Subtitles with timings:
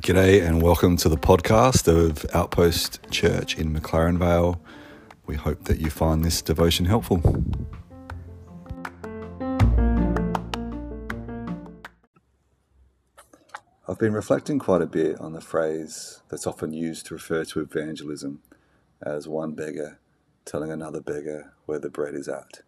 [0.00, 4.60] G'day and welcome to the podcast of Outpost Church in McLaren Vale.
[5.24, 7.22] We hope that you find this devotion helpful.
[13.88, 17.60] I've been reflecting quite a bit on the phrase that's often used to refer to
[17.60, 18.42] evangelism
[19.00, 20.00] as one beggar
[20.44, 22.60] telling another beggar where the bread is at.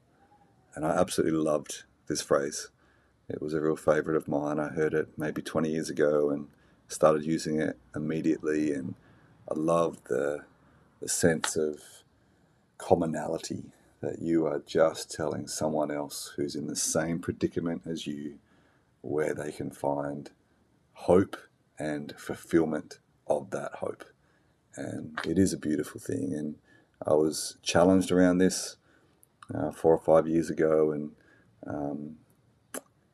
[0.75, 2.70] And I absolutely loved this phrase.
[3.29, 4.59] It was a real favourite of mine.
[4.59, 6.48] I heard it maybe 20 years ago and
[6.88, 8.73] started using it immediately.
[8.73, 8.95] And
[9.50, 10.45] I loved the,
[11.00, 11.80] the sense of
[12.78, 13.64] commonality
[14.00, 18.38] that you are just telling someone else who's in the same predicament as you
[19.02, 20.30] where they can find
[20.92, 21.36] hope
[21.78, 24.05] and fulfillment of that hope.
[24.77, 26.33] And it is a beautiful thing.
[26.33, 26.56] And
[27.06, 28.77] I was challenged around this
[29.55, 31.12] uh, four or five years ago and
[31.67, 32.17] um,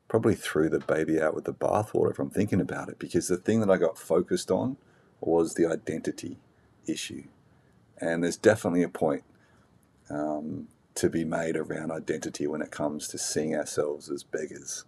[0.07, 3.37] probably threw the baby out with the bathwater if I'm thinking about it because the
[3.37, 4.77] thing that I got focused on
[5.19, 6.37] was the identity
[6.87, 7.23] issue.
[7.99, 9.23] And there's definitely a point
[10.09, 14.85] um, to be made around identity when it comes to seeing ourselves as beggars.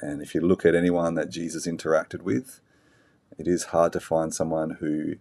[0.00, 2.60] And if you look at anyone that Jesus interacted with,
[3.38, 5.16] it is hard to find someone who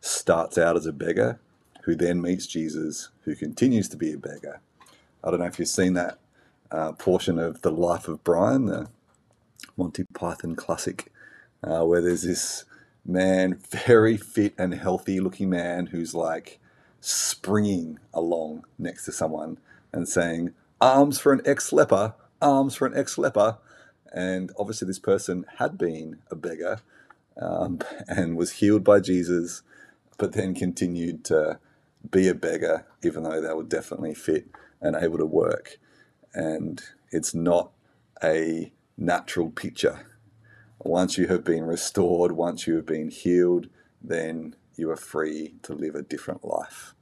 [0.00, 1.40] starts out as a beggar,
[1.82, 4.60] who then meets Jesus, who continues to be a beggar.
[5.22, 6.18] I don't know if you've seen that
[6.70, 8.88] uh, portion of the life of Brian, the
[9.76, 11.12] Monty Python classic,
[11.62, 12.64] uh, where there's this
[13.04, 16.58] man, very fit and healthy looking man, who's like
[17.00, 19.58] springing along next to someone
[19.92, 23.58] and saying, Alms for an ex leper, alms for an ex leper.
[24.12, 26.80] And obviously, this person had been a beggar
[27.40, 29.62] um, and was healed by Jesus,
[30.18, 31.58] but then continued to
[32.10, 34.46] be a beggar, even though they were definitely fit
[34.80, 35.78] and able to work.
[36.34, 37.70] And it's not
[38.22, 40.06] a natural picture.
[40.78, 43.68] Once you have been restored, once you have been healed,
[44.02, 46.94] then you are free to live a different life.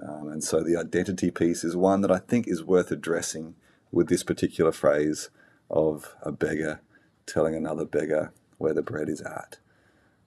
[0.00, 3.54] Um, and so the identity piece is one that I think is worth addressing
[3.92, 5.30] with this particular phrase
[5.68, 6.80] of a beggar
[7.26, 9.58] telling another beggar where the bread is at.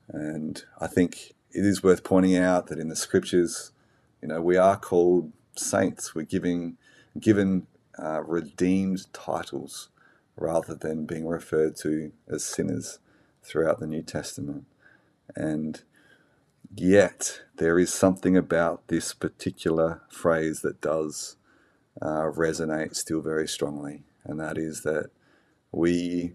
[0.07, 3.72] And I think it is worth pointing out that in the scriptures,
[4.22, 6.16] you know, we are called saints.
[6.16, 6.78] We're giving,
[7.19, 7.68] given
[8.02, 9.90] uh, redeemed titles
[10.36, 13.00] rather than being referred to as sinners
[13.44, 14.66] throughout the New Testament.
[15.36, 15.81] And
[16.76, 21.36] yet, there is something about this particular phrase that does
[22.02, 25.12] uh, resonate still very strongly, and that is that
[25.72, 26.34] we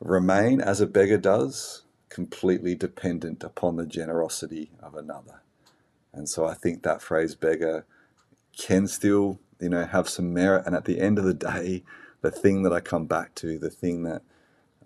[0.00, 5.42] remain, as a beggar does, completely dependent upon the generosity of another.
[6.12, 7.84] And so I think that phrase beggar
[8.56, 10.66] can still, you know, have some merit.
[10.66, 11.82] And at the end of the day,
[12.20, 14.22] the thing that I come back to, the thing that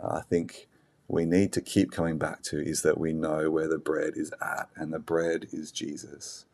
[0.00, 0.69] uh, I think
[1.09, 4.32] we need to keep coming back to is that we know where the bread is
[4.41, 6.47] at, and the bread is Jesus.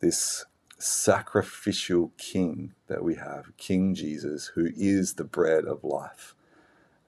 [0.00, 0.44] This
[0.78, 6.34] sacrificial king that we have, King Jesus, who is the bread of life.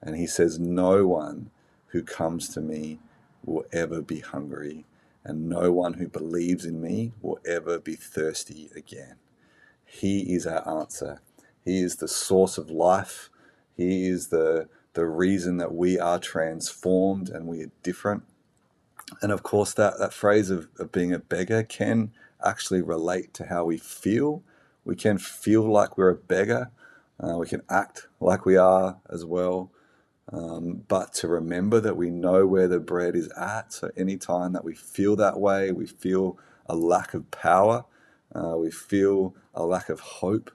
[0.01, 1.51] And he says, No one
[1.87, 2.99] who comes to me
[3.45, 4.85] will ever be hungry,
[5.23, 9.15] and no one who believes in me will ever be thirsty again.
[9.87, 11.21] He is our answer.
[11.65, 13.29] He is the source of life.
[13.75, 18.23] He is the, the reason that we are transformed and we are different.
[19.21, 22.11] And of course, that, that phrase of, of being a beggar can
[22.45, 24.43] actually relate to how we feel.
[24.83, 26.71] We can feel like we're a beggar.
[27.19, 29.71] Uh, we can act like we are as well.
[30.31, 33.71] Um, but to remember that we know where the bread is at.
[33.73, 36.37] So anytime that we feel that way, we feel
[36.67, 37.85] a lack of power,
[38.33, 40.51] uh, we feel a lack of hope,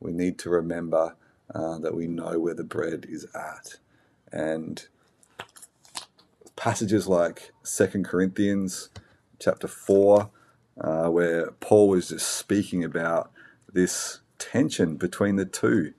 [0.00, 1.14] we need to remember
[1.54, 3.76] uh, that we know where the bread is at.
[4.32, 4.86] And
[6.56, 8.90] passages like Second Corinthians
[9.38, 10.30] chapter 4,
[10.80, 13.30] uh, where Paul was just speaking about
[13.72, 15.94] this tension between the two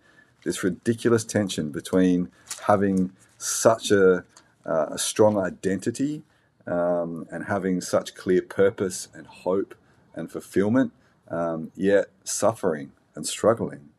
[0.48, 2.30] this ridiculous tension between
[2.68, 4.24] having such a,
[4.66, 6.24] uh, a strong identity
[6.66, 9.75] um, and having such clear purpose and hope
[10.16, 10.94] and fulfillment,
[11.29, 13.89] um, yet suffering and struggling.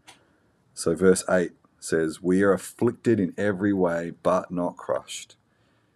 [0.75, 5.37] So, verse 8 says, We are afflicted in every way, but not crushed.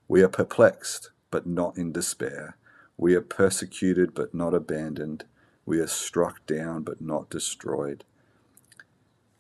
[0.08, 2.56] We are perplexed, but not in despair.
[2.96, 5.25] We are persecuted, but not abandoned.
[5.64, 8.05] We are struck down, but not destroyed.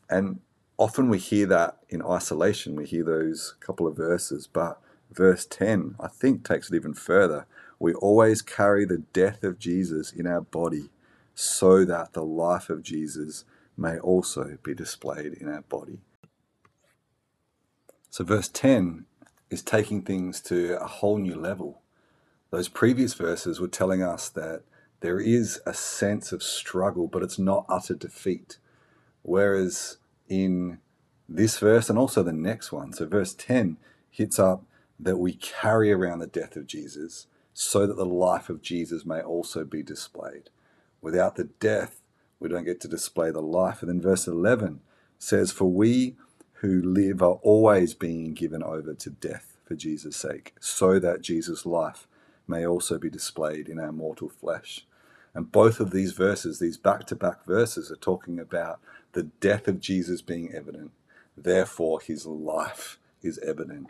[0.08, 0.40] And
[0.78, 2.76] often we hear that in isolation.
[2.76, 4.80] We hear those couple of verses, but
[5.10, 7.46] verse 10, I think, takes it even further.
[7.78, 10.90] We always carry the death of Jesus in our body
[11.34, 13.44] so that the life of Jesus
[13.76, 15.98] may also be displayed in our body.
[18.10, 19.06] So, verse 10
[19.50, 21.80] is taking things to a whole new level.
[22.50, 24.62] Those previous verses were telling us that
[25.00, 28.58] there is a sense of struggle, but it's not utter defeat.
[29.22, 29.96] Whereas
[30.28, 30.78] in
[31.28, 33.78] this verse and also the next one, so verse 10
[34.10, 34.64] hits up
[35.00, 39.20] that we carry around the death of Jesus so that the life of Jesus may
[39.20, 40.50] also be displayed.
[41.02, 42.00] Without the death,
[42.40, 43.82] we don't get to display the life.
[43.82, 44.80] And then verse 11
[45.18, 46.16] says, For we
[46.54, 51.66] who live are always being given over to death for Jesus' sake, so that Jesus'
[51.66, 52.06] life
[52.46, 54.86] may also be displayed in our mortal flesh.
[55.34, 58.80] And both of these verses, these back to back verses, are talking about
[59.12, 60.92] the death of Jesus being evident.
[61.36, 63.88] Therefore, his life is evident.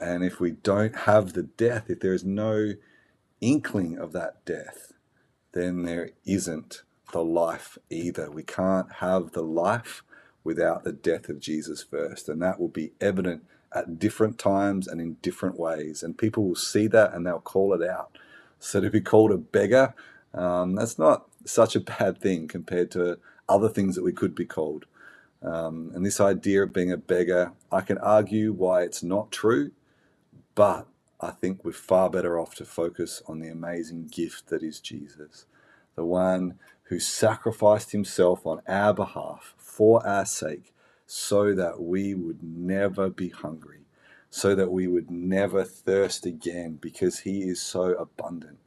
[0.00, 2.74] And if we don't have the death, if there is no
[3.40, 4.92] inkling of that death,
[5.58, 6.82] then there isn't
[7.12, 8.30] the life either.
[8.30, 10.02] We can't have the life
[10.44, 12.28] without the death of Jesus first.
[12.28, 13.42] And that will be evident
[13.74, 16.02] at different times and in different ways.
[16.02, 18.16] And people will see that and they'll call it out.
[18.58, 19.94] So to be called a beggar,
[20.32, 23.18] um, that's not such a bad thing compared to
[23.48, 24.84] other things that we could be called.
[25.42, 29.70] Um, and this idea of being a beggar, I can argue why it's not true,
[30.54, 30.86] but
[31.20, 35.46] I think we're far better off to focus on the amazing gift that is Jesus,
[35.96, 40.72] the one who sacrificed himself on our behalf for our sake
[41.06, 43.80] so that we would never be hungry,
[44.30, 48.58] so that we would never thirst again because he is so abundant.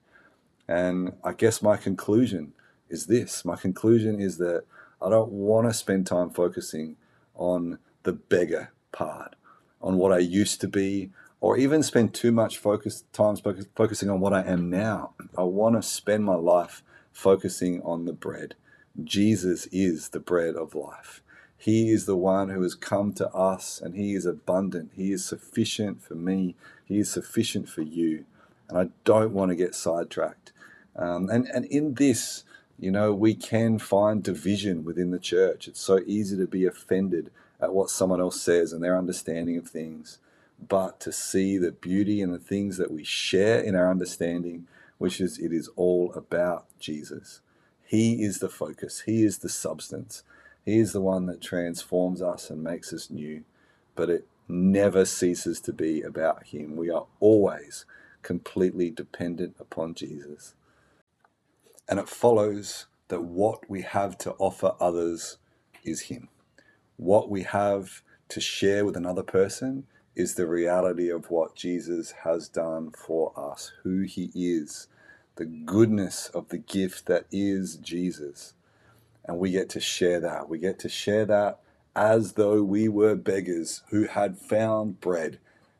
[0.67, 2.53] And I guess my conclusion
[2.89, 4.65] is this my conclusion is that
[5.01, 6.97] I don't want to spend time focusing
[7.35, 9.35] on the beggar part,
[9.81, 11.11] on what I used to be,
[11.41, 13.35] or even spend too much focus time
[13.75, 15.13] focusing on what I am now.
[15.37, 18.55] I want to spend my life focusing on the bread.
[19.03, 21.21] Jesus is the bread of life.
[21.57, 24.91] He is the one who has come to us and he is abundant.
[24.95, 26.55] He is sufficient for me.
[26.85, 28.25] He is sufficient for you.
[28.69, 30.53] And I don't want to get sidetracked.
[30.95, 32.43] Um, and, and in this,
[32.79, 35.67] you know, we can find division within the church.
[35.67, 39.67] It's so easy to be offended at what someone else says and their understanding of
[39.67, 40.17] things.
[40.67, 44.67] But to see the beauty and the things that we share in our understanding,
[44.97, 47.41] which is it is all about Jesus.
[47.83, 50.23] He is the focus, He is the substance,
[50.63, 53.43] He is the one that transforms us and makes us new.
[53.95, 56.75] But it never ceases to be about Him.
[56.75, 57.85] We are always
[58.21, 60.53] completely dependent upon Jesus.
[61.89, 65.37] And it follows that what we have to offer others
[65.83, 66.29] is Him.
[66.97, 69.85] What we have to share with another person
[70.15, 74.87] is the reality of what Jesus has done for us, who He is,
[75.35, 78.53] the goodness of the gift that is Jesus.
[79.25, 80.49] And we get to share that.
[80.49, 81.59] We get to share that
[81.95, 85.39] as though we were beggars who had found bread.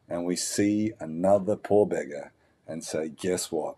[0.10, 2.32] And we see another poor beggar
[2.68, 3.78] and say, Guess what?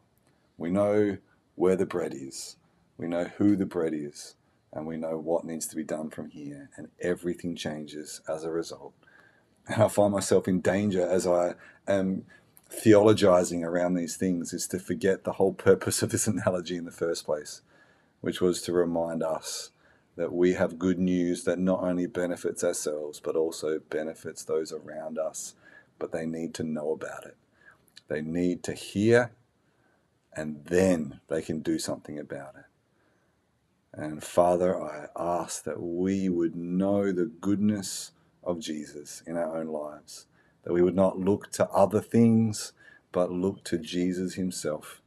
[0.58, 1.18] We know
[1.56, 2.58] where the bread is.
[2.98, 4.36] We know who the bread is.
[4.72, 6.70] And we know what needs to be done from here.
[6.78, 8.94] And everything changes as a result.
[9.68, 11.56] And I find myself in danger as I
[11.88, 12.26] am
[12.72, 16.92] theologizing around these things, is to forget the whole purpose of this analogy in the
[16.92, 17.62] first place,
[18.22, 19.70] which was to remind us
[20.16, 25.18] that we have good news that not only benefits ourselves, but also benefits those around
[25.18, 25.56] us.
[25.98, 27.38] But they need to know about it.
[28.08, 29.32] They need to hear
[30.36, 32.66] and then they can do something about it.
[33.94, 38.12] And Father, I ask that we would know the goodness
[38.46, 40.28] of Jesus in our own lives,
[40.64, 42.74] that we would not look to other things,
[43.12, 45.02] but look to Jesus Himself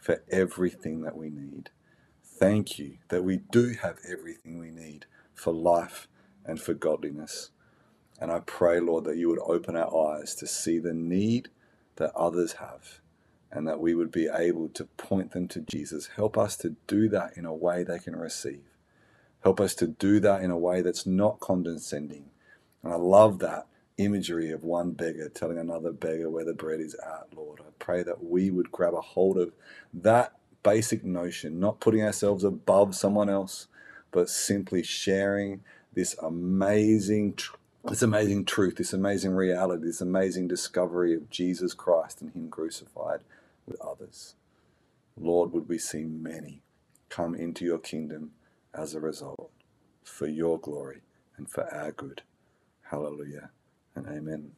[0.00, 1.70] for everything that we need.
[2.24, 6.08] Thank you that we do have everything we need for life
[6.44, 7.50] and for godliness.
[8.20, 11.48] And I pray, Lord, that you would open our eyes to see the need
[11.96, 13.00] that others have
[13.52, 16.10] and that we would be able to point them to Jesus.
[16.16, 18.62] Help us to do that in a way they can receive.
[19.42, 22.30] Help us to do that in a way that's not condescending.
[22.82, 23.66] And I love that
[23.98, 27.60] imagery of one beggar telling another beggar where the bread is at, Lord.
[27.60, 29.52] I pray that we would grab a hold of
[29.92, 30.32] that
[30.62, 33.66] basic notion, not putting ourselves above someone else,
[34.10, 35.60] but simply sharing
[35.94, 37.36] this amazing
[37.84, 43.20] this amazing truth, this amazing reality, this amazing discovery of Jesus Christ and Him crucified
[43.66, 44.34] with others.
[45.18, 46.62] Lord, would we see many
[47.08, 48.32] come into your kingdom
[48.74, 49.50] as a result
[50.04, 51.00] for your glory
[51.36, 52.22] and for our good.
[52.90, 53.50] Hallelujah
[53.96, 54.52] and amen.